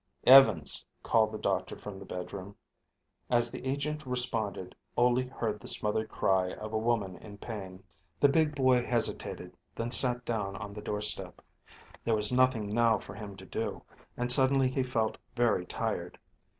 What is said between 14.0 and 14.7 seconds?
and suddenly